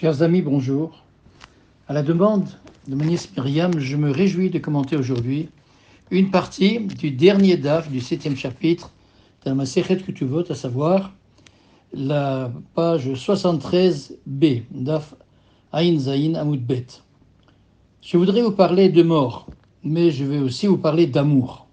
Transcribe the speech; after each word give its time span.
Chers 0.00 0.22
amis, 0.22 0.40
bonjour. 0.40 1.04
À 1.86 1.92
la 1.92 2.02
demande 2.02 2.48
de 2.88 2.94
nièce 2.94 3.28
Myriam, 3.36 3.78
je 3.78 3.98
me 3.98 4.10
réjouis 4.10 4.48
de 4.48 4.58
commenter 4.58 4.96
aujourd'hui 4.96 5.50
une 6.10 6.30
partie 6.30 6.80
du 6.80 7.10
dernier 7.10 7.58
DAF 7.58 7.90
du 7.90 8.00
septième 8.00 8.34
chapitre 8.34 8.92
de 9.44 9.50
la 9.50 9.54
Masechet 9.54 9.98
Kutuvot, 9.98 10.50
à 10.50 10.54
savoir 10.54 11.12
la 11.92 12.50
page 12.74 13.10
73b, 13.10 14.62
DAF 14.70 15.14
Ain 15.74 15.98
Zain 15.98 16.32
Amud 16.34 16.64
Bet. 16.64 16.86
Je 18.00 18.16
voudrais 18.16 18.40
vous 18.40 18.52
parler 18.52 18.88
de 18.88 19.02
mort, 19.02 19.48
mais 19.84 20.10
je 20.10 20.24
vais 20.24 20.38
aussi 20.38 20.66
vous 20.66 20.78
parler 20.78 21.08
d'amour. 21.08 21.66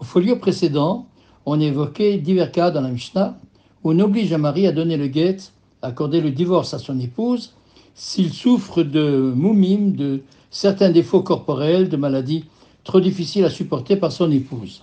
Au 0.00 0.04
folio 0.04 0.36
précédent, 0.36 1.08
on 1.46 1.58
évoquait 1.58 2.18
divers 2.18 2.52
cas 2.52 2.70
dans 2.70 2.82
la 2.82 2.90
Mishnah 2.90 3.38
où 3.82 3.92
on 3.92 4.00
oblige 4.00 4.34
un 4.34 4.38
mari 4.38 4.66
à 4.66 4.72
donner 4.72 4.98
le 4.98 5.06
guet 5.06 5.38
accorder 5.84 6.20
le 6.20 6.30
divorce 6.30 6.74
à 6.74 6.78
son 6.78 6.98
épouse 6.98 7.54
s'il 7.94 8.32
souffre 8.32 8.82
de 8.82 9.32
moumim, 9.34 9.92
de 9.92 10.22
certains 10.50 10.90
défauts 10.90 11.22
corporels, 11.22 11.88
de 11.88 11.96
maladies 11.96 12.44
trop 12.82 13.00
difficiles 13.00 13.44
à 13.44 13.50
supporter 13.50 13.96
par 13.96 14.12
son 14.12 14.30
épouse. 14.30 14.82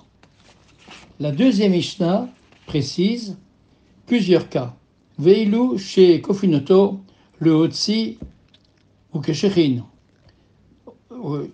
La 1.19 1.31
deuxième 1.31 1.73
Mishnah 1.73 2.27
précise 2.65 3.37
plusieurs 4.05 4.49
cas. 4.49 4.73
Veilou 5.19 5.77
chez 5.77 6.21
Kofinoto, 6.21 6.99
le 7.39 7.53
Hotsi 7.53 8.17
ou 9.13 9.19
Kesherin. 9.19 9.85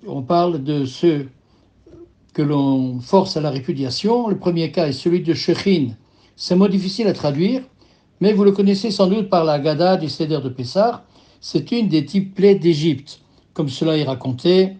On 0.08 0.22
parle 0.22 0.64
de 0.64 0.86
ceux 0.86 1.28
que 2.34 2.42
l'on 2.42 3.00
force 3.00 3.36
à 3.36 3.42
la 3.42 3.50
répudiation. 3.50 4.30
Le 4.30 4.38
premier 4.38 4.72
cas 4.72 4.88
est 4.88 4.94
celui 4.94 5.22
de 5.22 5.34
Shechin. 5.34 5.96
C'est 6.36 6.56
mot 6.56 6.68
difficile 6.68 7.08
à 7.08 7.14
traduire, 7.14 7.64
mais 8.20 8.34
vous 8.34 8.44
le 8.44 8.52
connaissez 8.52 8.92
sans 8.92 9.08
doute 9.08 9.30
par 9.30 9.44
la 9.44 9.60
Gada 9.60 9.98
du 9.98 10.10
Seder 10.10 10.40
de 10.42 10.50
Pessah. 10.50 11.04
C'est 11.40 11.72
une 11.72 11.88
des 11.88 12.06
types 12.06 12.34
plaies 12.34 12.56
d'Égypte, 12.56 13.22
comme 13.54 13.70
cela 13.70 13.98
est 13.98 14.04
raconté 14.04 14.78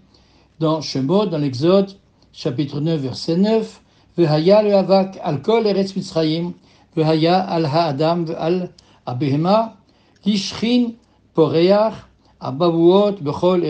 dans 0.60 0.82
Shemot, 0.82 1.28
dans 1.28 1.38
l'Exode, 1.38 1.92
chapitre 2.34 2.80
9, 2.80 3.00
verset 3.00 3.38
9. 3.38 3.82
Vehaya 4.18 4.64
le 4.64 4.74
havak 4.74 5.20
al 5.22 5.44
kol 5.44 5.68
eretz 5.68 5.96
mitzrayim, 5.96 6.54
vehaya 6.96 7.38
al 7.38 7.68
ha'adam 7.68 8.26
al 8.36 8.72
abehema, 9.06 9.78
yishchin 10.26 10.96
poreach 11.36 11.94
abavuot 12.40 13.22
bechol. 13.22 13.62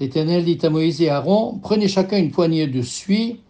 L'Éternel 0.00 0.44
dit 0.44 0.58
à 0.62 0.70
Moïse 0.70 1.00
et 1.02 1.08
Aaron, 1.08 1.58
prenez 1.62 1.88
chacun 1.88 2.18
une 2.18 2.30
poignée 2.30 2.66
de 2.66 2.82
suie, 2.82 3.40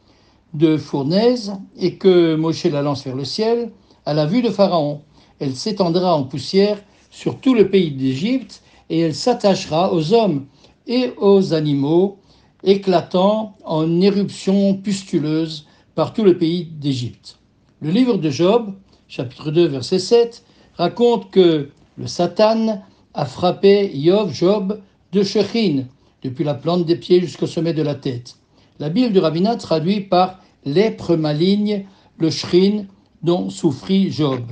de 0.54 0.76
fournaise, 0.76 1.54
et 1.78 1.96
que 1.96 2.36
Moshe 2.36 2.64
la 2.64 2.82
lance 2.82 3.04
vers 3.04 3.16
le 3.16 3.24
ciel, 3.24 3.70
à 4.08 4.14
la 4.14 4.24
vue 4.24 4.40
de 4.40 4.48
Pharaon. 4.48 5.02
Elle 5.38 5.54
s'étendra 5.54 6.16
en 6.16 6.22
poussière 6.22 6.78
sur 7.10 7.38
tout 7.40 7.54
le 7.54 7.68
pays 7.68 7.90
d'Égypte 7.90 8.62
et 8.88 9.00
elle 9.00 9.14
s'attachera 9.14 9.92
aux 9.92 10.14
hommes 10.14 10.46
et 10.86 11.12
aux 11.18 11.52
animaux, 11.52 12.16
éclatant 12.64 13.54
en 13.64 14.00
éruptions 14.00 14.74
pustuleuses 14.76 15.66
par 15.94 16.14
tout 16.14 16.24
le 16.24 16.38
pays 16.38 16.64
d'Égypte. 16.64 17.38
Le 17.82 17.90
livre 17.90 18.16
de 18.16 18.30
Job, 18.30 18.72
chapitre 19.08 19.50
2, 19.50 19.66
verset 19.66 19.98
7, 19.98 20.42
raconte 20.78 21.30
que 21.30 21.68
le 21.98 22.06
Satan 22.06 22.82
a 23.12 23.26
frappé 23.26 23.90
Yov, 23.94 24.32
Job, 24.32 24.80
de 25.12 25.22
Shechin, 25.22 25.84
depuis 26.22 26.44
la 26.44 26.54
plante 26.54 26.86
des 26.86 26.96
pieds 26.96 27.20
jusqu'au 27.20 27.46
sommet 27.46 27.74
de 27.74 27.82
la 27.82 27.94
tête. 27.94 28.36
La 28.78 28.88
Bible 28.88 29.12
du 29.12 29.18
rabbinat 29.18 29.56
traduit 29.56 30.00
par 30.00 30.40
lèpre 30.64 31.14
maligne, 31.14 31.84
le 32.16 32.30
Shrin, 32.30 32.86
dont 33.22 33.50
souffrit 33.50 34.10
Job. 34.10 34.42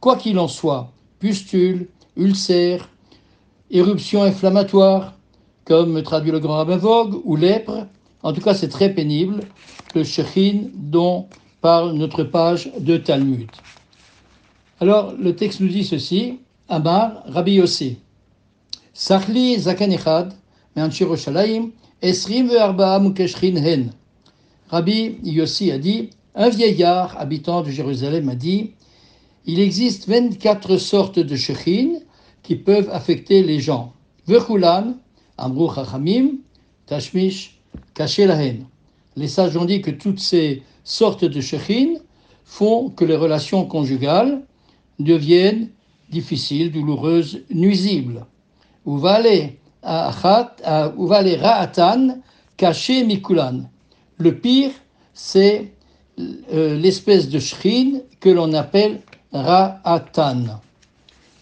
Quoi 0.00 0.16
qu'il 0.16 0.38
en 0.38 0.48
soit, 0.48 0.92
pustule, 1.18 1.88
ulcère, 2.16 2.88
éruption 3.70 4.22
inflammatoire, 4.22 5.14
comme 5.64 6.02
traduit 6.02 6.30
le 6.30 6.40
grand 6.40 6.56
rabbin 6.56 6.76
Vogue, 6.76 7.20
ou 7.24 7.36
lèpre, 7.36 7.86
en 8.22 8.32
tout 8.32 8.40
cas 8.40 8.54
c'est 8.54 8.68
très 8.68 8.90
pénible, 8.90 9.40
le 9.94 10.04
shechin 10.04 10.68
dont 10.74 11.26
parle 11.60 11.92
notre 11.92 12.24
page 12.24 12.70
de 12.78 12.96
Talmud. 12.96 13.50
Alors 14.80 15.14
le 15.18 15.34
texte 15.34 15.60
nous 15.60 15.68
dit 15.68 15.84
ceci, 15.84 16.40
Amar 16.68 17.22
Rabbi 17.26 17.54
Yossi, 17.54 17.98
Sachli 18.92 19.58
zakanechad, 19.58 20.34
esrim. 22.02 22.50
Rabbi 24.70 25.18
Yossi 25.22 25.72
a 25.72 25.78
dit, 25.78 26.10
un 26.34 26.48
vieillard 26.48 27.16
habitant 27.18 27.62
de 27.62 27.70
Jérusalem 27.70 28.28
a 28.28 28.34
dit 28.34 28.72
Il 29.46 29.60
existe 29.60 30.08
24 30.08 30.76
sortes 30.78 31.18
de 31.18 31.36
shechin 31.36 32.00
qui 32.42 32.56
peuvent 32.56 32.90
affecter 32.90 33.42
les 33.42 33.60
gens. 33.60 33.92
Vechulan, 34.26 34.96
Amru 35.38 35.68
Chachamim, 35.74 36.38
Tashmish, 36.86 37.60
Kachelahen. 37.94 38.66
Les 39.16 39.28
sages 39.28 39.56
ont 39.56 39.64
dit 39.64 39.80
que 39.80 39.90
toutes 39.90 40.18
ces 40.18 40.62
sortes 40.82 41.24
de 41.24 41.40
shechin 41.40 41.94
font 42.44 42.90
que 42.90 43.04
les 43.04 43.16
relations 43.16 43.64
conjugales 43.64 44.42
deviennent 44.98 45.70
difficiles, 46.10 46.70
douloureuses, 46.72 47.42
nuisibles. 47.50 48.26
Ra'atan, 49.84 50.38
mikulan? 53.06 53.70
Le 54.18 54.38
pire, 54.38 54.70
c'est 55.12 55.73
l'espèce 56.16 57.28
de 57.28 57.38
shrin 57.38 58.00
que 58.20 58.30
l'on 58.30 58.52
appelle 58.52 59.00
ra'atan. 59.32 60.60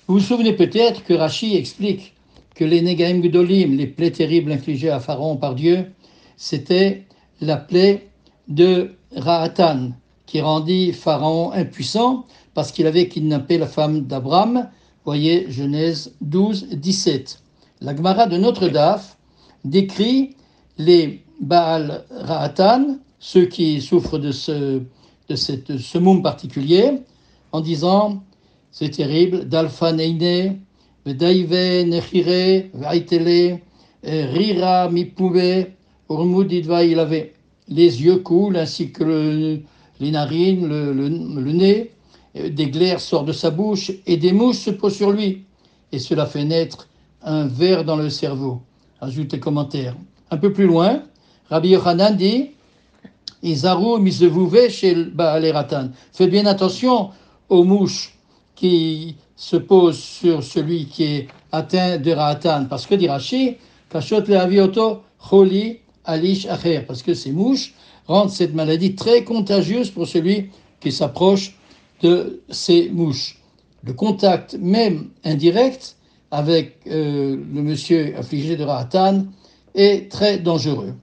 Vous 0.06 0.14
vous 0.14 0.20
souvenez 0.20 0.52
peut-être 0.54 1.04
que 1.04 1.14
Rashi 1.14 1.56
explique 1.56 2.14
que 2.54 2.64
les 2.64 2.82
Negaim 2.82 3.20
Gdolim, 3.20 3.76
les 3.76 3.86
plaies 3.86 4.10
terribles 4.10 4.52
infligées 4.52 4.90
à 4.90 5.00
Pharaon 5.00 5.36
par 5.36 5.54
Dieu, 5.54 5.86
c'était 6.36 7.04
la 7.40 7.56
plaie 7.56 8.08
de 8.48 8.92
Ra'atan, 9.16 9.92
qui 10.26 10.40
rendit 10.40 10.92
Pharaon 10.92 11.52
impuissant 11.52 12.26
parce 12.54 12.72
qu'il 12.72 12.86
avait 12.86 13.08
kidnappé 13.08 13.58
la 13.58 13.66
femme 13.66 14.02
d'Abraham. 14.02 14.68
Voyez 15.04 15.50
Genèse 15.50 16.14
12, 16.20 16.68
17. 16.72 17.42
La 17.80 17.96
Gemara 17.96 18.26
de 18.26 18.36
Notre 18.36 18.68
Daf 18.68 19.16
décrit 19.64 20.36
les 20.78 21.22
Baal 21.40 22.04
Ra'atan, 22.10 22.98
ceux 23.22 23.46
qui 23.46 23.80
souffrent 23.80 24.18
de 24.18 24.32
ce, 24.32 24.82
de 25.28 25.36
cette, 25.36 25.78
ce 25.78 25.96
moum 25.96 26.22
particulier, 26.22 26.90
en 27.52 27.60
disant 27.60 28.24
c'est 28.72 28.90
terrible, 28.90 29.46
neine, 29.94 30.58
nechire, 31.88 32.64
vaitele, 32.74 33.60
rira 34.02 34.90
mipoube, 34.90 35.68
urmudidva, 36.10 36.82
il 36.82 36.98
avait 36.98 37.34
les 37.68 38.02
yeux 38.02 38.16
coulent 38.16 38.56
ainsi 38.56 38.90
que 38.90 39.60
les 40.00 40.10
narines, 40.10 40.66
le, 40.66 40.92
le, 40.92 41.52
nez, 41.52 41.92
des 42.34 42.70
glaires 42.70 43.00
sortent 43.00 43.26
de 43.26 43.32
sa 43.32 43.50
bouche 43.50 43.92
et 44.04 44.16
des 44.16 44.32
mouches 44.32 44.56
se 44.56 44.70
posent 44.70 44.96
sur 44.96 45.12
lui. 45.12 45.44
Et 45.92 46.00
cela 46.00 46.26
fait 46.26 46.44
naître 46.44 46.88
un 47.22 47.46
ver 47.46 47.84
dans 47.84 47.96
le 47.96 48.10
cerveau. 48.10 48.62
Ajoute 49.00 49.32
les 49.32 49.38
commentaires. 49.38 49.94
Un 50.32 50.38
peu 50.38 50.52
plus 50.52 50.66
loin, 50.66 51.04
Rabbi 51.50 51.68
Yochanan 51.68 52.16
dit 52.16 52.50
Faites 56.12 56.30
bien 56.30 56.46
attention 56.46 57.10
aux 57.48 57.64
mouches 57.64 58.14
qui 58.54 59.16
se 59.34 59.56
posent 59.56 59.98
sur 59.98 60.44
celui 60.44 60.86
qui 60.86 61.04
est 61.04 61.28
atteint 61.50 61.98
de 61.98 62.12
Ratan. 62.12 62.66
Parce 62.70 62.86
que 62.86 62.94
dit 62.94 63.08
Rashi, 63.08 63.56
choli 65.18 65.78
alish 66.04 66.46
acher. 66.46 66.80
Parce 66.86 67.02
que 67.02 67.14
ces 67.14 67.32
mouches 67.32 67.74
rendent 68.06 68.30
cette 68.30 68.54
maladie 68.54 68.94
très 68.94 69.24
contagieuse 69.24 69.90
pour 69.90 70.06
celui 70.06 70.50
qui 70.80 70.92
s'approche 70.92 71.56
de 72.00 72.42
ces 72.48 72.90
mouches. 72.90 73.38
Le 73.82 73.92
contact, 73.92 74.56
même 74.60 75.10
indirect, 75.24 75.96
avec 76.30 76.78
euh, 76.86 77.36
le 77.36 77.62
monsieur 77.62 78.16
affligé 78.16 78.56
de 78.56 78.62
Ratan 78.64 79.24
est 79.74 80.10
très 80.10 80.38
dangereux. 80.38 80.94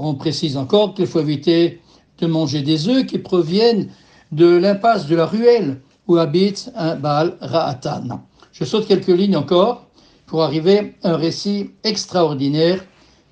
On 0.00 0.14
précise 0.14 0.56
encore 0.56 0.94
qu'il 0.94 1.08
faut 1.08 1.18
éviter 1.18 1.80
de 2.18 2.28
manger 2.28 2.62
des 2.62 2.88
œufs 2.88 3.04
qui 3.04 3.18
proviennent 3.18 3.88
de 4.30 4.46
l'impasse 4.46 5.08
de 5.08 5.16
la 5.16 5.26
ruelle 5.26 5.80
où 6.06 6.16
habite 6.16 6.70
un 6.76 6.94
Baal 6.94 7.36
Ra'atan. 7.40 8.20
Je 8.52 8.64
saute 8.64 8.86
quelques 8.86 9.08
lignes 9.08 9.36
encore 9.36 9.86
pour 10.26 10.44
arriver 10.44 10.94
à 11.02 11.10
un 11.10 11.16
récit 11.16 11.72
extraordinaire 11.82 12.84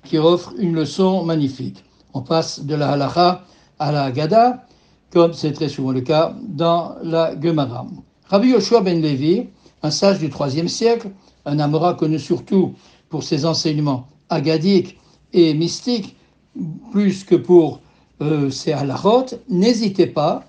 qui 0.03 0.17
offre 0.17 0.53
une 0.57 0.75
leçon 0.75 1.23
magnifique. 1.23 1.85
On 2.13 2.21
passe 2.21 2.65
de 2.65 2.75
la 2.75 2.91
halacha 2.91 3.45
à 3.79 3.93
la 3.93 4.11
Gada, 4.11 4.65
comme 5.13 5.31
c'est 5.31 5.53
très 5.53 5.69
souvent 5.69 5.91
le 5.91 6.01
cas 6.01 6.35
dans 6.49 6.95
la 7.01 7.39
Gemara. 7.39 7.87
Rabbi 8.27 8.49
Yoshua 8.49 8.81
ben 8.81 9.01
Levi, 9.01 9.47
un 9.83 9.91
sage 9.91 10.19
du 10.19 10.27
IIIe 10.27 10.67
siècle, 10.67 11.11
un 11.45 11.59
Amora 11.59 11.93
connu 11.93 12.19
surtout 12.19 12.73
pour 13.07 13.23
ses 13.23 13.45
enseignements 13.45 14.07
agadiques 14.29 14.97
et 15.31 15.53
mystiques, 15.53 16.17
plus 16.91 17.23
que 17.23 17.35
pour 17.35 17.81
euh, 18.21 18.49
ses 18.49 18.73
halachot, 18.73 19.25
n'hésitez 19.49 20.07
pas, 20.07 20.45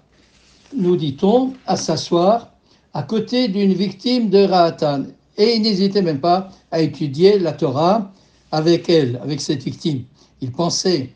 nous 0.77 0.97
dit-on, 0.97 1.55
à 1.67 1.77
s'asseoir 1.77 2.53
à 2.95 3.03
côté 3.03 3.49
d'une 3.49 3.73
victime 3.73 4.31
de 4.31 4.45
Ra'atan. 4.45 5.05
et 5.37 5.55
il 5.57 5.63
n'hésitait 5.63 6.03
même 6.03 6.21
pas 6.21 6.49
à 6.71 6.81
étudier 6.81 7.39
la 7.39 7.53
Torah 7.53 8.13
avec 8.51 8.89
elle, 8.89 9.21
avec 9.23 9.41
cette 9.41 9.63
victime. 9.63 10.05
Il 10.41 10.53
pensait 10.53 11.11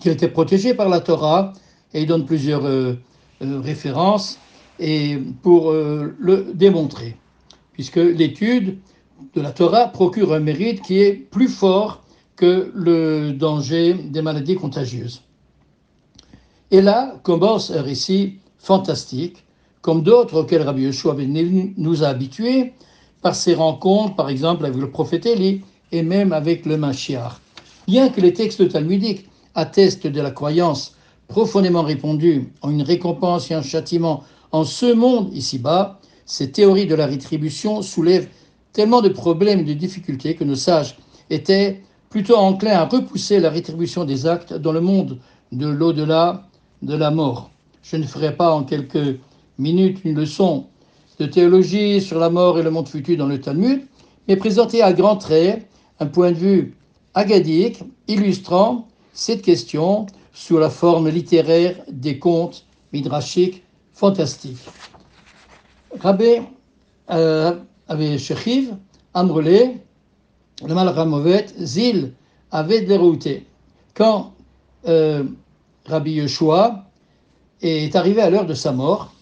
qu'il 0.00 0.12
était 0.12 0.28
protégé 0.28 0.74
par 0.74 0.88
la 0.88 1.00
Torah 1.00 1.52
et 1.94 2.02
il 2.02 2.06
donne 2.06 2.26
plusieurs 2.26 2.66
euh, 2.66 2.94
euh, 3.42 3.60
références 3.60 4.38
pour 5.42 5.70
euh, 5.70 6.14
le 6.20 6.52
démontrer, 6.54 7.16
puisque 7.72 7.96
l'étude 7.96 8.78
de 9.34 9.40
la 9.40 9.50
Torah 9.50 9.88
procure 9.88 10.32
un 10.32 10.38
mérite 10.38 10.82
qui 10.82 11.00
est 11.00 11.14
plus 11.14 11.48
fort 11.48 12.04
que 12.38 12.70
le 12.72 13.32
danger 13.32 13.94
des 13.94 14.22
maladies 14.22 14.54
contagieuses. 14.54 15.22
Et 16.70 16.80
là 16.80 17.18
commence 17.24 17.70
un 17.70 17.82
récit 17.82 18.38
fantastique, 18.58 19.44
comme 19.82 20.02
d'autres 20.02 20.42
auxquels 20.42 20.62
Rabbi 20.62 20.82
Yeshua 20.82 21.16
nous 21.76 22.04
a 22.04 22.08
habitués, 22.08 22.74
par 23.22 23.34
ses 23.34 23.54
rencontres, 23.54 24.14
par 24.14 24.28
exemple, 24.28 24.64
avec 24.64 24.78
le 24.78 24.90
prophète 24.90 25.26
Élie 25.26 25.62
et 25.90 26.02
même 26.02 26.32
avec 26.32 26.64
le 26.64 26.76
Mashiach. 26.76 27.40
Bien 27.88 28.08
que 28.08 28.20
les 28.20 28.32
textes 28.32 28.68
talmudiques 28.68 29.28
attestent 29.56 30.06
de 30.06 30.20
la 30.20 30.30
croyance 30.30 30.94
profondément 31.26 31.82
répandue 31.82 32.52
en 32.62 32.70
une 32.70 32.82
récompense 32.82 33.50
et 33.50 33.54
un 33.54 33.62
châtiment 33.62 34.22
en 34.52 34.62
ce 34.64 34.92
monde 34.92 35.34
ici-bas, 35.34 35.98
ces 36.24 36.52
théories 36.52 36.86
de 36.86 36.94
la 36.94 37.06
rétribution 37.06 37.82
soulèvent 37.82 38.28
tellement 38.72 39.02
de 39.02 39.08
problèmes 39.08 39.60
et 39.60 39.64
de 39.64 39.72
difficultés 39.72 40.36
que 40.36 40.44
nos 40.44 40.54
sages 40.54 40.96
étaient 41.30 41.82
plutôt 42.10 42.36
enclins 42.36 42.78
à 42.78 42.84
repousser 42.84 43.40
la 43.40 43.50
rétribution 43.50 44.04
des 44.04 44.26
actes 44.26 44.54
dans 44.54 44.72
le 44.72 44.80
monde 44.80 45.18
de 45.52 45.66
l'au-delà 45.66 46.46
de 46.82 46.96
la 46.96 47.10
mort. 47.10 47.50
Je 47.82 47.96
ne 47.96 48.04
ferai 48.04 48.34
pas 48.34 48.52
en 48.52 48.64
quelques 48.64 49.18
minutes 49.58 50.00
une 50.04 50.16
leçon 50.16 50.66
de 51.18 51.26
théologie 51.26 52.00
sur 52.00 52.18
la 52.18 52.30
mort 52.30 52.58
et 52.58 52.62
le 52.62 52.70
monde 52.70 52.88
futur 52.88 53.16
dans 53.16 53.26
le 53.26 53.40
Talmud, 53.40 53.82
mais 54.26 54.36
présenter 54.36 54.82
à 54.82 54.92
grands 54.92 55.16
traits 55.16 55.66
un 56.00 56.06
point 56.06 56.30
de 56.30 56.36
vue 56.36 56.76
agadique 57.14 57.82
illustrant 58.06 58.86
cette 59.12 59.42
question 59.42 60.06
sous 60.32 60.58
la 60.58 60.70
forme 60.70 61.08
littéraire 61.08 61.76
des 61.90 62.18
contes 62.18 62.64
midrashiques 62.92 63.64
fantastiques. 63.92 64.64
Rabbi 65.98 66.42
euh, 67.10 67.56
avait 67.88 68.18
Shechiv, 68.18 68.76
le 70.66 70.74
Malramovet, 70.74 71.46
Zil, 71.58 72.12
avait 72.50 72.82
dérouté. 72.82 73.46
Quand 73.94 74.32
euh, 74.86 75.24
Rabbi 75.86 76.12
Yeshua 76.12 76.84
est 77.60 77.94
arrivé 77.94 78.20
à 78.20 78.30
l'heure 78.30 78.46
de 78.46 78.54
sa 78.54 78.72
mort, 78.72 79.12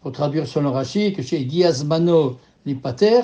pour 0.00 0.12
traduire 0.12 0.46
son 0.46 0.70
Rashi, 0.70 1.14
chez 1.22 1.48
Giazmano 1.48 2.38
Lipater, 2.66 3.22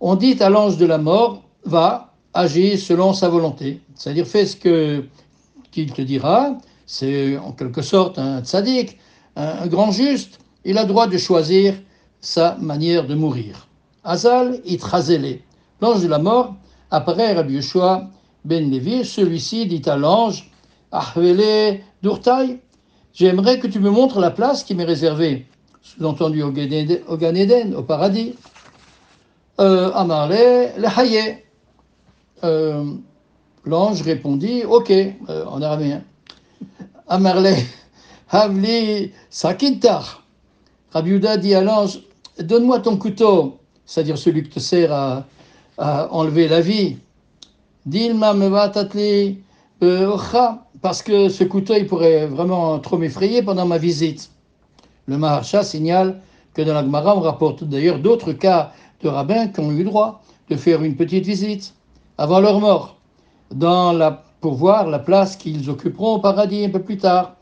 on 0.00 0.16
dit 0.16 0.36
à 0.40 0.50
l'ange 0.50 0.78
de 0.78 0.86
la 0.86 0.98
mort, 0.98 1.42
va, 1.64 2.12
agir 2.32 2.78
selon 2.78 3.12
sa 3.12 3.28
volonté. 3.28 3.80
C'est-à-dire, 3.94 4.26
fais 4.26 4.46
ce 4.46 4.56
que 4.56 5.04
qu'il 5.70 5.92
te 5.92 6.02
dira. 6.02 6.58
C'est 6.86 7.36
en 7.36 7.52
quelque 7.52 7.82
sorte 7.82 8.18
un 8.18 8.42
tzaddik, 8.42 8.98
un, 9.36 9.66
grand 9.68 9.92
juste. 9.92 10.40
Il 10.64 10.78
a 10.78 10.84
droit 10.84 11.06
de 11.06 11.16
choisir 11.16 11.74
sa 12.20 12.56
manière 12.60 13.06
de 13.06 13.14
mourir. 13.14 13.68
Azal 14.02 14.60
itrazele. 14.64 15.40
L'ange 15.80 16.02
de 16.02 16.08
la 16.08 16.18
mort 16.18 16.54
apparaît 16.90 17.32
à 17.32 17.34
Rabbi 17.34 17.54
Yeshua 17.54 18.08
ben 18.44 18.70
Levi. 18.70 19.04
Celui-ci 19.04 19.66
dit 19.66 19.82
à 19.88 19.96
l'ange, 19.96 20.50
Ahvele 20.92 21.80
Durtai, 22.02 22.60
j'aimerais 23.14 23.58
que 23.58 23.66
tu 23.66 23.80
me 23.80 23.90
montres 23.90 24.20
la 24.20 24.30
place 24.30 24.64
qui 24.64 24.74
m'est 24.74 24.84
réservée 24.84 25.46
sous-entendu 25.82 26.42
au 26.42 26.50
Gan 26.52 27.34
Eden, 27.34 27.74
au 27.74 27.82
paradis. 27.82 28.34
Euh, 29.58 29.90
le. 29.94 31.34
Euh, 32.42 32.84
l'ange 33.64 34.02
répondit, 34.02 34.64
ok, 34.64 34.90
euh, 34.90 35.44
en 35.46 35.60
araméen. 35.60 36.02
Amarle, 37.08 37.54
Havli 38.30 39.12
Sakintar. 39.28 40.24
Rabbi 40.92 41.20
dit 41.38 41.54
à 41.54 41.60
l'ange, 41.62 42.00
donne-moi 42.38 42.80
ton 42.80 42.96
couteau, 42.96 43.58
c'est-à-dire 43.84 44.18
celui 44.18 44.42
qui 44.42 44.50
te 44.50 44.60
sert 44.60 44.92
à, 44.92 45.26
enlever 45.80 46.48
la 46.48 46.60
vie. 46.60 46.98
Dilma 47.86 48.34
me 48.34 48.48
va 48.48 48.70
parce 50.82 51.02
que 51.02 51.28
ce 51.28 51.44
couteau, 51.44 51.74
il 51.76 51.86
pourrait 51.86 52.26
vraiment 52.26 52.78
trop 52.78 52.98
m'effrayer 52.98 53.42
pendant 53.42 53.66
ma 53.66 53.78
visite. 53.78 54.30
Le 55.06 55.18
Maharsha 55.18 55.62
signale 55.62 56.20
que 56.54 56.62
dans 56.62 56.74
la 56.74 56.82
Gemara, 56.82 57.16
on 57.16 57.20
rapporte 57.20 57.64
d'ailleurs 57.64 57.98
d'autres 57.98 58.32
cas 58.32 58.72
de 59.02 59.08
rabbins 59.08 59.48
qui 59.48 59.60
ont 59.60 59.72
eu 59.72 59.84
droit 59.84 60.22
de 60.48 60.56
faire 60.56 60.82
une 60.82 60.96
petite 60.96 61.24
visite 61.24 61.74
avant 62.18 62.40
leur 62.40 62.60
mort, 62.60 62.96
dans 63.50 63.92
la, 63.92 64.22
pour 64.40 64.54
voir 64.54 64.86
la 64.88 64.98
place 64.98 65.36
qu'ils 65.36 65.70
occuperont 65.70 66.16
au 66.16 66.18
paradis 66.18 66.64
un 66.64 66.70
peu 66.70 66.82
plus 66.82 66.98
tard. 66.98 67.36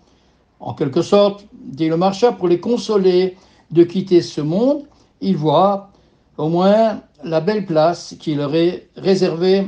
En 0.60 0.74
quelque 0.74 1.02
sorte, 1.02 1.46
dit 1.52 1.88
le 1.88 1.96
Maharsha, 1.96 2.32
pour 2.32 2.48
les 2.48 2.60
consoler 2.60 3.36
de 3.70 3.82
quitter 3.84 4.22
ce 4.22 4.40
monde, 4.40 4.82
ils 5.20 5.36
voient 5.36 5.90
au 6.38 6.48
moins 6.48 7.02
la 7.24 7.40
belle 7.40 7.66
place 7.66 8.14
qui 8.18 8.34
leur 8.34 8.54
est 8.54 8.88
réservée 8.96 9.66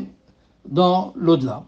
dans 0.68 1.12
l'au-delà. 1.16 1.64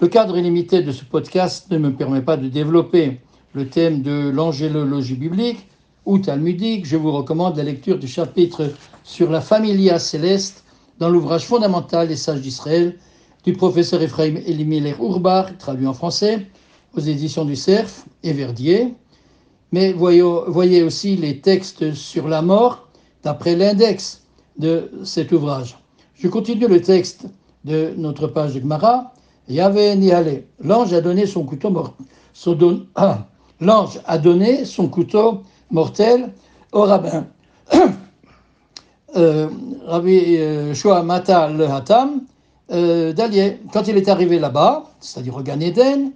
Le 0.00 0.08
cadre 0.08 0.36
limité 0.36 0.82
de 0.82 0.90
ce 0.90 1.04
podcast 1.04 1.70
ne 1.70 1.78
me 1.78 1.94
permet 1.94 2.22
pas 2.22 2.36
de 2.36 2.48
développer 2.48 3.20
le 3.54 3.68
thème 3.68 4.02
de 4.02 4.28
l'angélologie 4.28 5.14
biblique 5.14 5.68
ou 6.04 6.18
talmudique, 6.18 6.84
je 6.84 6.96
vous 6.96 7.12
recommande 7.12 7.56
la 7.56 7.62
lecture 7.62 7.98
du 7.98 8.08
chapitre 8.08 8.72
sur 9.04 9.30
la 9.30 9.40
familia 9.40 10.00
céleste 10.00 10.64
dans 10.98 11.08
l'ouvrage 11.08 11.46
fondamental 11.46 12.08
des 12.08 12.16
sages 12.16 12.40
d'Israël 12.40 12.98
du 13.44 13.52
professeur 13.52 14.02
Ephraim 14.02 14.34
Elimiller 14.46 14.96
Urbar, 15.00 15.56
traduit 15.58 15.86
en 15.86 15.92
français 15.92 16.48
aux 16.96 17.00
éditions 17.00 17.44
du 17.44 17.54
Cerf 17.54 18.04
et 18.24 18.32
Verdier. 18.32 18.94
Mais 19.70 19.92
voyez 19.92 20.82
aussi 20.82 21.16
les 21.16 21.40
textes 21.40 21.94
sur 21.94 22.26
la 22.26 22.42
mort 22.42 22.88
d'après 23.22 23.56
l'index 23.56 24.22
de 24.58 24.90
cet 25.04 25.32
ouvrage. 25.32 25.78
Je 26.14 26.28
continue 26.28 26.66
le 26.66 26.80
texte 26.80 27.26
de 27.64 27.94
notre 27.96 28.26
page 28.26 28.54
de 28.54 28.60
Gemara. 28.60 29.12
Yahvé 29.48 29.96
Nihalé, 29.96 30.46
l'ange 30.60 30.92
a 30.92 31.00
donné 31.00 31.26
son 31.26 31.44
couteau 31.44 31.72
ah, 32.94 33.26
l'ange 33.60 34.00
a 34.06 34.18
donné 34.18 34.64
son 34.64 34.88
couteau 34.88 35.42
mortel 35.70 36.32
au 36.72 36.82
rabbin. 36.82 37.26
euh, 39.16 39.48
Rabbi 39.86 40.36
euh, 40.38 41.02
Mata 41.04 41.48
le 41.48 41.66
Hatam, 41.66 42.22
euh, 42.70 43.12
quand 43.72 43.88
il 43.88 43.96
est 43.96 44.08
arrivé 44.08 44.38
là-bas, 44.38 44.84
c'est-à-dire 45.00 45.36
au 45.36 45.42
Gan 45.42 45.60
Eden, 45.60 46.12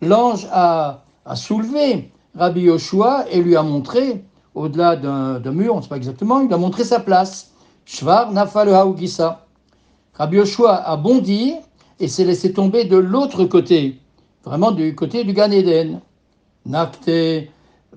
l'ange 0.00 0.46
a, 0.52 1.02
a, 1.24 1.36
soulevé 1.36 2.10
Rabbi 2.36 2.62
Yoshua 2.62 3.24
et 3.30 3.40
lui 3.40 3.56
a 3.56 3.62
montré, 3.62 4.24
au-delà 4.54 4.96
d'un 4.96 5.52
mur, 5.52 5.74
on 5.74 5.78
ne 5.78 5.82
sait 5.82 5.88
pas 5.88 5.96
exactement, 5.96 6.40
il 6.40 6.52
a 6.52 6.58
montré 6.58 6.84
sa 6.84 7.00
place. 7.00 7.50
Shvar 7.84 8.32
Nafal 8.32 8.68
Haugisa. 8.68 9.46
Rabbi 10.14 10.36
Yoshua 10.36 10.76
a 10.76 10.96
bondi 10.96 11.54
et 11.98 12.08
s'est 12.08 12.24
laissé 12.24 12.52
tomber 12.52 12.84
de 12.84 12.96
l'autre 12.96 13.44
côté 13.44 13.98
vraiment 14.44 14.72
du 14.72 14.94
côté 14.94 15.24
du 15.24 15.32
Gan 15.32 15.50
Eden. 15.50 16.00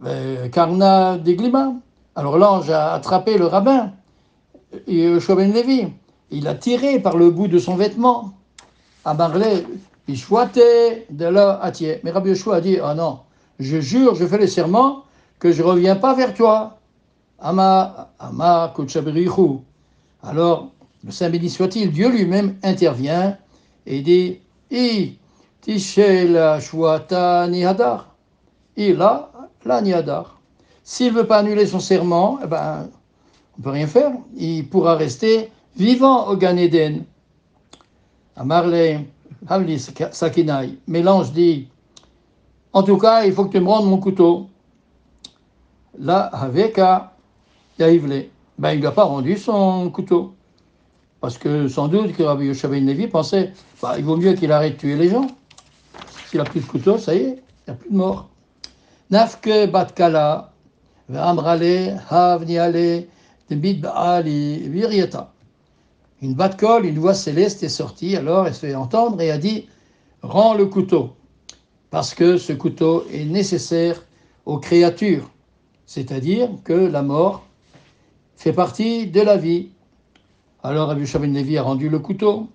Euh, 0.04 0.50
Karna, 0.50 1.18
Deglima. 1.18 1.74
Alors 2.16 2.38
l'ange 2.38 2.70
a 2.70 2.94
attrapé 2.94 3.38
le 3.38 3.46
rabbin, 3.46 3.92
Yoshua 4.88 5.36
ben 5.36 5.54
Levi. 5.54 5.88
Il 6.32 6.48
a 6.48 6.56
tiré 6.56 7.00
par 7.00 7.18
le 7.18 7.30
bout 7.30 7.48
de 7.48 7.60
son 7.60 7.76
vêtement. 7.76 8.34
Amarlé, 9.04 9.66
Ishwate, 10.08 10.60
de 11.10 11.26
là, 11.26 11.60
Atier. 11.62 12.00
Mais 12.04 12.12
Rabbi 12.12 12.30
Yoshua 12.30 12.56
a 12.56 12.62
dit 12.62 12.78
Ah 12.84 12.96
non, 12.96 13.20
je 13.60 13.80
jure, 13.80 14.16
je 14.16 14.26
fais 14.26 14.38
le 14.38 14.48
serment 14.48 15.05
que 15.40 15.52
je 15.52 15.62
ne 15.62 15.68
reviens 15.68 15.96
pas 15.96 16.14
vers 16.14 16.34
toi. 16.34 16.80
Ama, 17.40 18.10
Ama, 18.20 18.74
Alors, 20.24 20.72
le 21.04 21.12
Saint 21.12 21.30
béni 21.30 21.50
soit-il, 21.50 21.92
Dieu 21.92 22.10
lui-même 22.10 22.58
intervient 22.64 23.38
et 23.86 24.02
dit 24.02 24.40
I, 24.72 25.18
Tishel 25.62 26.60
Shuata 26.62 27.48
Nihadar. 27.48 28.16
Il 28.78 29.02
a 29.02 29.32
la 29.66 29.82
Nihadar. 29.82 30.40
S'il 30.84 31.14
ne 31.14 31.20
veut 31.20 31.28
pas 31.28 31.38
annuler 31.38 31.66
son 31.66 31.80
serment, 31.80 32.40
eh 32.44 32.48
ben, 32.48 32.90
on 33.56 33.60
ne 33.60 33.64
peut 33.64 33.70
rien 33.72 33.88
faire. 33.88 34.12
Il 34.38 34.68
pourra 34.70 34.96
rester 34.96 35.52
vivant 35.76 36.28
au 36.28 36.38
Gan 36.38 36.58
Eden. 36.58 37.06
Amarle, 38.36 39.02
Havli 39.48 39.80
Sakinai. 39.80 40.78
Mélange 40.88 41.32
dit 41.32 41.68
En 42.74 42.84
tout 42.84 42.98
cas, 42.98 43.26
il 43.26 43.34
faut 43.34 43.46
que 43.46 43.52
tu 43.52 43.60
me 43.60 43.70
rendes 43.70 43.88
mon 43.88 43.98
couteau. 43.98 44.50
Là, 46.00 46.30
Haveka 46.34 47.14
Yaivle. 47.80 48.26
Ben, 48.58 48.72
il 48.72 48.82
n'a 48.82 48.92
pas 48.92 49.04
rendu 49.04 49.38
son 49.38 49.90
couteau. 49.90 50.34
Parce 51.22 51.38
que 51.38 51.68
sans 51.68 51.88
doute 51.88 52.14
que 52.14 52.24
Rabbi 52.24 52.46
Yoshavin 52.46 52.82
Levi 52.82 53.08
pensait 53.08 53.52
bah, 53.82 53.96
il 53.98 54.04
vaut 54.04 54.18
mieux 54.18 54.34
qu'il 54.34 54.52
arrête 54.52 54.74
de 54.74 54.78
tuer 54.80 54.96
les 54.96 55.10
gens. 55.10 55.28
S'il 56.30 56.40
n'a 56.40 56.46
plus 56.46 56.62
de 56.62 56.66
couteau, 56.66 56.98
ça 56.98 57.14
y 57.16 57.18
est, 57.18 57.44
il 57.68 57.72
n'y 57.72 57.74
a 57.74 57.74
plus 57.74 57.90
de 57.90 57.96
mort. 57.96 58.30
Nafke 59.10 59.72
batkala, 59.72 60.52
amrale, 61.14 62.02
havniale, 62.10 63.06
Une 66.22 66.34
batte 66.34 66.60
colle, 66.60 66.86
une 66.86 67.00
voix 67.00 67.14
céleste 67.14 67.64
est 67.64 67.70
sortie, 67.70 68.16
alors 68.16 68.48
elle 68.48 68.54
se 68.54 68.66
fait 68.66 68.76
entendre 68.76 69.22
et 69.22 69.32
a 69.32 69.38
dit 69.38 69.68
Rends 70.22 70.56
le 70.56 70.66
couteau, 70.66 71.16
parce 71.92 72.16
que 72.16 72.38
ce 72.38 72.54
couteau 72.54 73.06
est 73.12 73.26
nécessaire 73.26 74.02
aux 74.46 74.58
créatures, 74.58 75.30
c'est-à-dire 75.86 76.50
que 76.64 76.74
la 76.74 77.02
mort 77.02 77.46
fait 78.36 78.54
partie 78.54 79.08
de 79.08 79.22
la 79.22 79.38
vie. 79.38 79.70
Alors 80.64 80.88
Rabbi 80.88 81.06
Shabin 81.06 81.28
Levi 81.28 81.58
a 81.58 81.64
rendu 81.64 81.90
le 81.90 82.00
couteau, 82.00 82.48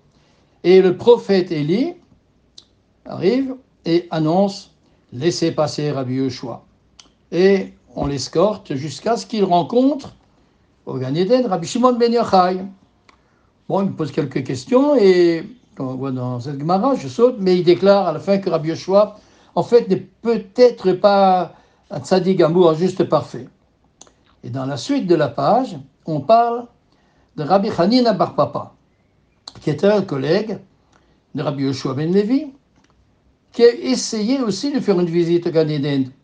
et 0.63 0.81
le 0.81 0.97
prophète 0.97 1.51
Élie 1.51 1.93
arrive 3.05 3.55
et 3.85 4.07
annonce 4.11 4.71
Laissez 5.13 5.51
passer 5.51 5.91
Rabbi 5.91 6.13
Yoshua. 6.15 6.63
Et 7.33 7.73
on 7.95 8.05
l'escorte 8.05 8.75
jusqu'à 8.75 9.17
ce 9.17 9.25
qu'il 9.25 9.43
rencontre 9.43 10.15
au 10.85 10.97
Gan 10.97 11.13
Eden 11.15 11.47
Rabbi 11.47 11.67
Shimon 11.67 11.93
Ben 11.93 12.13
Yochai. 12.13 12.61
Bon, 13.67 13.81
il 13.81 13.87
me 13.87 13.93
pose 13.93 14.11
quelques 14.11 14.45
questions 14.45 14.95
et, 14.95 15.43
on 15.79 15.95
voit 15.95 16.11
dans 16.11 16.39
cette 16.39 16.59
Gemara, 16.59 16.95
je 16.95 17.09
saute, 17.09 17.35
mais 17.39 17.57
il 17.57 17.63
déclare 17.63 18.07
à 18.07 18.13
la 18.13 18.19
fin 18.19 18.37
que 18.37 18.49
Rabbi 18.49 18.69
Yoshua, 18.69 19.17
en 19.55 19.63
fait, 19.63 19.89
n'est 19.89 20.07
peut-être 20.21 20.93
pas 20.93 21.55
un 21.91 21.99
tzaddik 21.99 22.41
amour, 22.41 22.73
juste 22.73 23.03
parfait. 23.03 23.47
Et 24.43 24.49
dans 24.49 24.65
la 24.65 24.77
suite 24.77 25.07
de 25.07 25.15
la 25.15 25.27
page, 25.27 25.77
on 26.05 26.21
parle 26.21 26.65
de 27.35 27.43
Rabbi 27.43 27.69
Hanina 27.77 28.13
Bar 28.13 28.33
Papa, 28.35 28.73
qui 29.61 29.69
était 29.69 29.87
un 29.87 30.01
collègue 30.01 30.57
de 31.35 31.43
Rabbi 31.43 31.63
Yoshua 31.63 31.93
Ben 31.93 32.11
Levi, 32.11 32.47
qui 33.51 33.63
a 33.63 33.73
essayé 33.73 34.41
aussi 34.41 34.71
de 34.71 34.79
faire 34.79 34.99
une 34.99 35.09
visite 35.09 35.47
au 35.47 35.51
Gan 35.51 35.67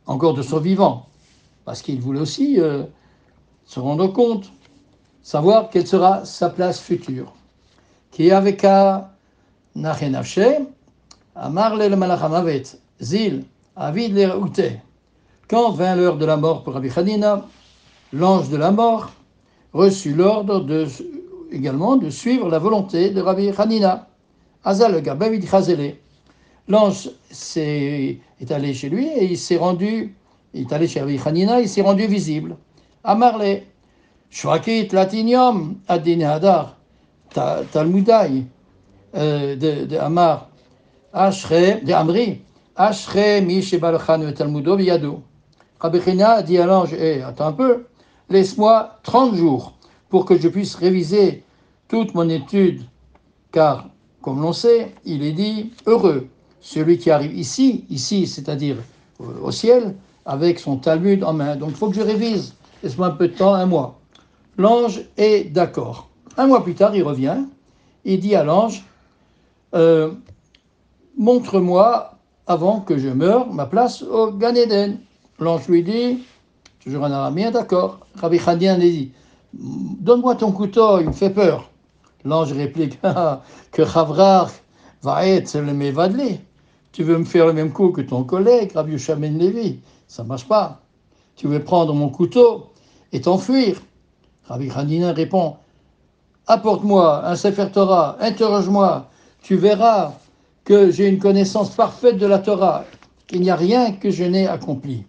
encore 0.06 0.34
de 0.34 0.42
son 0.42 0.60
vivant, 0.60 1.08
parce 1.66 1.82
qu'il 1.82 2.00
voulait 2.00 2.22
aussi 2.22 2.60
euh, 2.60 2.84
se 3.66 3.80
rendre 3.80 4.08
compte, 4.08 4.52
savoir 5.22 5.70
quelle 5.70 5.86
sera 5.86 6.24
sa 6.24 6.50
place 6.50 6.80
future. 6.80 7.34
Qui 8.12 8.32
avec 8.32 8.64
a 8.64 9.12
Nachenafshe, 9.76 10.40
Amar 11.36 11.76
le 11.76 11.94
Malachamavet, 11.96 12.64
Zil, 13.02 13.44
Avid 13.76 14.16
le 14.16 14.32
Quand 15.50 15.72
vint 15.72 15.96
l'heure 15.96 16.18
de 16.18 16.26
la 16.26 16.36
mort 16.36 16.64
pour 16.64 16.74
Rabbi 16.74 16.90
Hanina, 16.94 17.46
l'ange 18.12 18.50
de 18.50 18.58
la 18.58 18.72
mort 18.72 19.12
reçut 19.72 20.14
l'ordre 20.14 20.66
également 21.52 21.96
de 21.96 22.10
suivre 22.10 22.50
la 22.50 22.60
volonté 22.60 23.12
de 23.12 23.22
Rabbi 23.22 23.52
Hanina. 23.58 24.10
Azal 24.66 25.02
Gabavid 25.02 25.48
Chazele. 25.50 25.96
L'ange 26.68 27.10
est, 27.56 28.20
est 28.42 28.52
allé 28.52 28.74
chez 28.74 28.90
lui 28.90 29.08
et 29.08 29.24
il 29.24 29.38
s'est 29.38 29.56
rendu, 29.56 30.18
il 30.54 30.62
est 30.64 30.74
allé 30.74 30.86
chez 30.86 31.00
Rabbi 31.00 31.18
Hanina, 31.24 31.62
il 31.62 31.70
s'est 31.70 31.82
rendu 31.82 32.08
visible. 32.08 32.58
Amarle, 33.06 33.62
Shwakit 34.30 34.90
Latinium, 34.92 35.78
Adin 35.88 36.20
Hadar, 36.22 36.76
Talmudai, 37.72 38.44
euh, 39.16 39.56
de, 39.56 39.96
Amar, 39.96 40.50
Ashre, 41.14 41.82
de 41.86 41.94
Amri, 41.94 42.42
Ashre 42.76 43.42
mi 43.42 43.62
shebalchan 43.62 44.34
Talmudo 44.34 44.76
biyado. 44.76 45.22
Rabbi 45.80 46.00
Hanina 46.06 46.42
dit 46.42 46.58
à 46.58 46.66
l'ange, 46.66 46.94
eh, 46.94 47.22
attends 47.22 47.48
un 47.48 47.54
peu, 47.54 47.86
laisse-moi 48.30 48.98
30 49.04 49.36
jours 49.36 49.74
pour 50.10 50.26
que 50.26 50.38
je 50.38 50.48
puisse 50.48 50.76
réviser 50.76 51.44
toute 51.88 52.14
mon 52.14 52.28
étude, 52.30 52.82
car, 53.52 53.90
comme 54.22 54.42
l'on 54.42 54.54
sait, 54.54 54.94
il 55.06 55.24
est 55.24 55.34
dit, 55.34 55.72
heureux 55.86 56.28
celui 56.68 56.98
qui 56.98 57.12
arrive 57.12 57.38
ici, 57.38 57.86
ici, 57.90 58.28
c'est-à-dire 58.28 58.78
au 59.20 59.52
ciel, 59.52 59.96
avec 60.26 60.60
son 60.60 60.78
Talmud 60.78 61.24
en 61.24 61.34
main. 61.34 61.56
Donc 61.56 61.70
il 61.70 61.76
faut 61.76 61.90
que 61.90 61.96
je 61.96 62.02
révise. 62.02 62.54
Laisse-moi 62.84 63.08
un 63.08 63.12
peu 63.12 63.30
de 63.30 63.34
temps, 63.34 63.54
un 63.54 63.66
mois. 63.66 64.00
L'ange 64.58 65.02
est 65.16 65.52
d'accord. 65.52 66.10
Un 66.36 66.48
mois 66.48 66.64
plus 66.64 66.76
tard, 66.76 66.96
il 66.96 67.04
revient. 67.04 67.38
Il 68.04 68.20
dit 68.20 68.36
à 68.36 68.44
l'ange 68.44 68.84
euh, 69.74 70.12
Montre-moi, 71.18 72.12
avant 72.46 72.82
que 72.82 72.98
je 72.98 73.10
meure, 73.10 73.52
ma 73.52 73.66
place 73.66 74.04
au 74.04 74.32
Gan 74.32 74.56
Eden. 74.56 75.00
L'ange 75.40 75.68
lui 75.68 75.84
dit 75.84 76.24
Toujours 76.84 77.06
un 77.06 77.12
araméen, 77.12 77.52
d'accord. 77.52 78.00
Rabbi 78.16 78.40
Khadian 78.40 78.78
dit 78.80 79.12
Donne-moi 79.54 80.36
ton 80.36 80.52
couteau, 80.52 81.00
il 81.00 81.08
me 81.08 81.12
fait 81.12 81.30
peur. 81.30 81.70
L'ange 82.26 82.54
réplique 82.54 83.00
Que 83.72 83.86
Chavrar 83.86 84.50
va 85.04 85.28
être 85.28 85.58
le 85.60 85.74
mévadlé. 85.74 86.40
Tu 86.92 87.04
veux 87.04 87.18
me 87.18 87.26
faire 87.26 87.46
le 87.46 87.54
même 87.54 87.72
coup 87.72 87.92
que 87.92 88.02
ton 88.02 88.24
collègue, 88.24 88.72
Rabbi 88.74 88.94
Yushamen 88.94 89.38
Levi. 89.38 89.80
Ça 90.08 90.24
ne 90.24 90.28
marche 90.28 90.48
pas. 90.48 90.82
Tu 91.36 91.48
veux 91.48 91.64
prendre 91.64 91.94
mon 91.94 92.10
couteau 92.10 92.72
et 93.12 93.22
t'enfuir. 93.22 93.82
Rabbi 94.46 94.72
Hanina 94.76 95.14
répond 95.14 95.58
Apporte-moi 96.48 97.28
un 97.28 97.36
Sefer 97.36 97.68
Torah, 97.72 98.18
interroge-moi, 98.22 99.10
tu 99.42 99.58
verras 99.58 100.14
que 100.64 100.90
j'ai 100.90 101.08
une 101.08 101.20
connaissance 101.20 101.70
parfaite 101.76 102.18
de 102.18 102.26
la 102.26 102.40
Torah. 102.40 102.86
Il 103.32 103.42
n'y 103.42 103.50
a 103.50 103.56
rien 103.56 103.92
que 103.92 104.10
je 104.10 104.24
n'ai 104.24 104.48
accompli. 104.48 105.06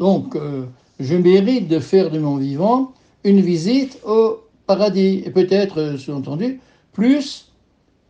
Donc, 0.00 0.34
euh, 0.34 0.64
je 0.98 1.14
mérite 1.14 1.68
de 1.68 1.78
faire 1.78 2.10
de 2.10 2.18
mon 2.18 2.36
vivant 2.36 2.92
une 3.22 3.42
visite 3.42 3.98
au 4.06 4.40
paradis. 4.66 5.22
Et 5.26 5.30
peut-être, 5.30 5.78
euh, 5.78 5.98
sous-entendu, 5.98 6.58
plus, 6.94 7.52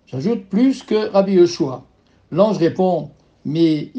j'ajoute 0.06 0.44
plus 0.44 0.84
que 0.84 1.10
Rabbi 1.10 1.32
Yoshua. 1.32 1.84
L'ange 2.30 2.58
répond, 2.58 3.10
mais 3.44 3.90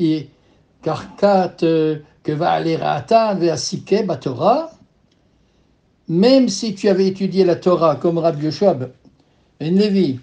Karkat 0.82 1.58
euh, 1.64 1.98
que 2.24 2.32
va 2.32 2.52
aller 2.52 2.78
Ratan 2.78 3.36
vers 3.36 3.58
Torah, 4.22 4.72
même 6.08 6.48
si 6.48 6.74
tu 6.74 6.88
avais 6.88 7.08
étudié 7.08 7.44
la 7.44 7.58
Torah 7.58 7.98
comme 7.98 8.20
Rabbi 8.20 8.46
Yoshua 8.46 8.74
Ben 8.74 9.78
Levi, 9.78 10.18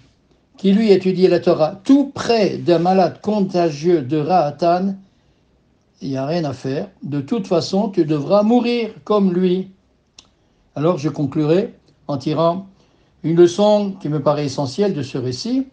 qui 0.57 0.73
lui 0.73 0.91
étudiait 0.91 1.29
la 1.29 1.39
Torah 1.39 1.79
tout 1.83 2.07
près 2.15 2.57
d'un 2.57 2.79
malade 2.79 3.21
contagieux 3.21 4.01
de 4.01 4.17
Ra'atan, 4.17 4.95
il 6.01 6.09
n'y 6.09 6.17
a 6.17 6.25
rien 6.25 6.45
à 6.45 6.53
faire. 6.53 6.89
De 7.03 7.21
toute 7.21 7.47
façon, 7.47 7.89
tu 7.89 8.05
devras 8.05 8.43
mourir 8.43 8.91
comme 9.03 9.33
lui. 9.33 9.71
Alors 10.75 10.97
je 10.97 11.09
conclurai 11.09 11.73
en 12.07 12.17
tirant 12.17 12.67
une 13.23 13.35
leçon 13.35 13.95
qui 13.99 14.07
me 14.09 14.21
paraît 14.21 14.45
essentielle 14.45 14.93
de 14.93 15.01
ce 15.03 15.17
récit, 15.17 15.67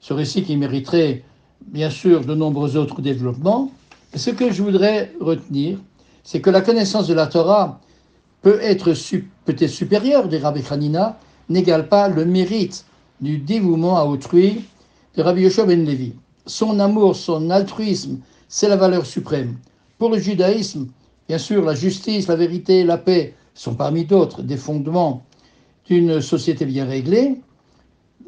ce 0.00 0.14
récit 0.14 0.42
qui 0.42 0.56
mériterait 0.56 1.22
bien 1.66 1.90
sûr 1.90 2.24
de 2.24 2.34
nombreux 2.34 2.76
autres 2.76 3.02
développements. 3.02 3.70
ce 4.14 4.30
que 4.30 4.50
je 4.50 4.62
voudrais 4.62 5.12
retenir, 5.20 5.78
c'est 6.22 6.40
que 6.40 6.50
la 6.50 6.62
connaissance 6.62 7.06
de 7.06 7.14
la 7.14 7.26
Torah 7.26 7.80
peut 8.42 8.58
être, 8.62 8.92
peut 9.44 9.56
être 9.58 9.66
supérieure 9.66 10.28
des 10.28 10.38
Rabbi 10.38 10.62
Hanina, 10.70 11.18
n'égale 11.48 11.88
pas 11.88 12.08
le 12.08 12.24
mérite 12.24 12.86
du 13.20 13.38
dévouement 13.38 13.98
à 13.98 14.04
autrui 14.04 14.64
de 15.16 15.22
Rabbi 15.22 15.42
Yoshua 15.42 15.64
ben 15.64 15.84
Levi. 15.84 16.14
Son 16.46 16.80
amour, 16.80 17.16
son 17.16 17.50
altruisme, 17.50 18.18
c'est 18.48 18.68
la 18.68 18.76
valeur 18.76 19.06
suprême. 19.06 19.56
Pour 19.98 20.10
le 20.10 20.18
judaïsme, 20.18 20.88
bien 21.28 21.38
sûr, 21.38 21.64
la 21.64 21.74
justice, 21.74 22.28
la 22.28 22.36
vérité, 22.36 22.84
la 22.84 22.98
paix 22.98 23.34
sont 23.54 23.74
parmi 23.74 24.04
d'autres 24.04 24.42
des 24.42 24.56
fondements 24.56 25.22
d'une 25.86 26.20
société 26.20 26.64
bien 26.64 26.84
réglée. 26.84 27.40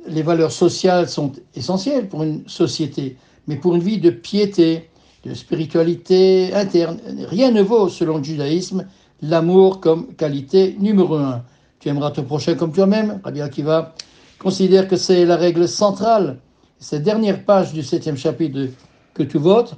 Les 0.07 0.23
valeurs 0.23 0.53
sociales 0.53 1.09
sont 1.09 1.33
essentielles 1.55 2.09
pour 2.09 2.23
une 2.23 2.49
société 2.49 3.17
mais 3.51 3.57
pour 3.57 3.75
une 3.75 3.83
vie 3.83 3.99
de 3.99 4.11
piété, 4.11 4.91
de 5.25 5.35
spiritualité 5.35 6.55
interne. 6.55 6.99
Rien 7.29 7.51
ne 7.51 7.63
vaut, 7.63 7.89
selon 7.89 8.19
le 8.19 8.23
judaïsme, 8.23 8.87
l'amour 9.23 9.81
comme 9.81 10.15
qualité 10.15 10.77
numéro 10.79 11.17
un. 11.17 11.43
Tu 11.81 11.89
aimeras 11.89 12.13
ton 12.13 12.23
prochain 12.23 12.55
comme 12.55 12.73
toi-même. 12.73 13.21
Rabbi 13.25 13.41
Akiva 13.41 13.95
considère 14.39 14.87
que 14.87 14.95
c'est 14.95 15.25
la 15.25 15.37
règle 15.37 15.67
centrale. 15.67 16.39
Cette 16.79 17.03
dernière 17.03 17.45
page 17.45 17.73
du 17.73 17.83
septième 17.83 18.17
chapitre 18.17 18.69
que 19.15 19.25
tu 19.25 19.39
votes 19.39 19.75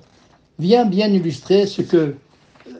vient 0.59 0.85
bien 0.85 1.09
illustrer 1.09 1.67
ce 1.67 1.83
que 1.83 2.17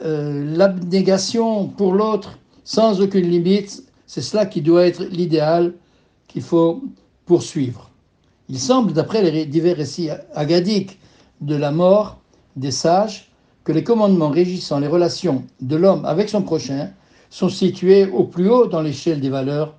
euh, 0.05 0.57
l'abnégation 0.57 1.69
pour 1.69 1.93
l'autre, 1.93 2.39
sans 2.65 3.01
aucune 3.01 3.29
limite, 3.29 3.85
c'est 4.07 4.21
cela 4.21 4.47
qui 4.47 4.63
doit 4.63 4.87
être 4.87 5.05
l'idéal 5.05 5.75
qu'il 6.29 6.43
faut 6.43 6.83
poursuivre. 7.27 7.91
Il 8.49 8.59
semble, 8.59 8.93
d'après 8.93 9.23
les 9.31 9.47
divers 9.47 9.77
récits 9.77 10.11
agadiques 10.35 10.99
de 11.41 11.57
la 11.57 11.71
mort 11.71 12.19
des 12.57 12.71
sages, 12.71 13.31
que 13.65 13.73
les 13.73 13.85
commandements 13.85 14.31
régissant 14.31 14.81
les 14.81 14.89
relations 14.89 15.45
de 15.61 15.77
l'homme 15.77 16.05
avec 16.05 16.29
son 16.29 16.43
prochain 16.43 16.91
sont 17.31 17.49
situés 17.49 18.07
au 18.07 18.25
plus 18.25 18.49
haut 18.49 18.67
dans 18.67 18.83
l'échelle 18.83 19.21
des 19.21 19.31
valeurs 19.31 19.77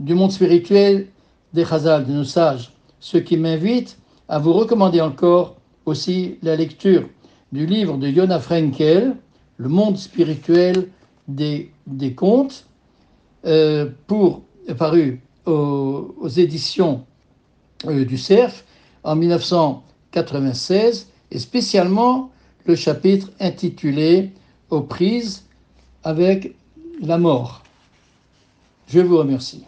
du 0.00 0.14
monde 0.14 0.32
spirituel 0.32 1.06
des 1.54 1.64
Chazal, 1.64 2.04
de 2.06 2.12
nos 2.12 2.24
sages, 2.24 2.72
ce 2.98 3.18
qui 3.18 3.36
m'invite 3.36 3.98
à 4.28 4.38
vous 4.38 4.52
recommander 4.52 5.00
encore 5.00 5.56
aussi 5.86 6.38
la 6.42 6.56
lecture 6.56 7.08
du 7.52 7.66
livre 7.66 7.98
de 7.98 8.08
Yona 8.08 8.40
Frenkel, 8.40 9.16
Le 9.58 9.68
monde 9.68 9.96
spirituel 9.96 10.88
des, 11.28 11.70
contes, 12.16 12.66
euh, 13.44 13.90
pour, 14.06 14.42
paru 14.76 15.20
aux, 15.46 16.14
aux 16.18 16.28
éditions 16.28 17.04
euh, 17.86 18.04
du 18.04 18.16
CERF 18.16 18.64
en 19.04 19.14
1996 19.14 21.08
et 21.30 21.38
spécialement 21.38 22.30
le 22.64 22.74
chapitre 22.74 23.30
intitulé 23.40 24.30
Aux 24.70 24.80
prises 24.80 25.44
avec 26.02 26.54
la 27.00 27.18
mort. 27.18 27.62
Je 28.88 29.00
vous 29.00 29.18
remercie. 29.18 29.64